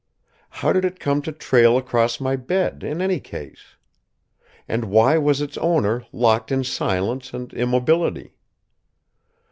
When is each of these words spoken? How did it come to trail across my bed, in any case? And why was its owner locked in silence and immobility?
How 0.49 0.73
did 0.73 0.83
it 0.83 0.99
come 0.99 1.21
to 1.21 1.31
trail 1.31 1.77
across 1.77 2.19
my 2.19 2.35
bed, 2.35 2.83
in 2.83 3.03
any 3.03 3.19
case? 3.19 3.75
And 4.67 4.85
why 4.85 5.19
was 5.19 5.41
its 5.41 5.59
owner 5.59 6.07
locked 6.11 6.51
in 6.51 6.63
silence 6.63 7.35
and 7.35 7.53
immobility? 7.53 8.33